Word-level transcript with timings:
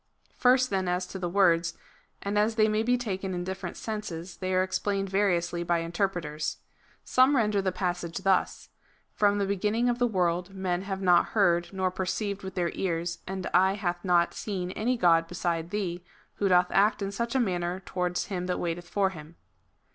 First 0.33 0.71
then 0.71 0.87
as 0.87 1.05
to 1.05 1.19
the 1.19 1.29
words; 1.29 1.75
and 2.23 2.35
as 2.35 2.55
they 2.55 2.67
may 2.67 2.81
be 2.81 2.97
taken 2.97 3.35
in 3.35 3.43
different 3.43 3.77
senses, 3.77 4.37
they 4.37 4.51
are 4.51 4.63
explained 4.63 5.09
variously 5.11 5.61
by 5.61 5.77
interpreters. 5.81 6.57
Some 7.03 7.35
render 7.35 7.61
the 7.61 7.71
passage 7.71 8.17
thus:" 8.23 8.69
From 9.19 9.37
the 9.37 9.45
beginning 9.45 9.89
of 9.89 9.99
the 9.99 10.07
world 10.07 10.55
men 10.55 10.81
have 10.81 11.03
not 11.03 11.25
heard, 11.37 11.69
nor 11.71 11.91
perceived 11.91 12.41
with 12.41 12.55
their 12.55 12.71
ears, 12.73 13.19
and 13.27 13.45
eye 13.53 13.73
hath 13.75 14.03
not 14.03 14.33
seen 14.33 14.71
any 14.71 14.97
god 14.97 15.27
beside 15.27 15.69
Thee, 15.69 16.03
who 16.37 16.47
doth 16.49 16.71
act 16.71 17.03
in 17.03 17.11
such 17.11 17.35
a 17.35 17.39
manner 17.39 17.79
towards 17.81 18.25
him 18.25 18.47
that 18.47 18.57
waiteth 18.59 18.89
for 18.89 19.11
him." 19.11 19.35